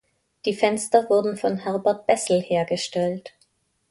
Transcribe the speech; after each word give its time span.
Die 0.45 0.55
Fenster 0.55 1.07
wurden 1.11 1.37
von 1.37 1.57
Herbert 1.59 2.07
Bessel 2.07 2.41
hergestellt. 2.41 3.33